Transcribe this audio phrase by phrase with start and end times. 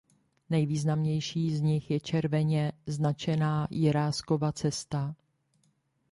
[0.49, 5.15] Nejvýznamnější z nich je červeně značená Jiráskova cesta.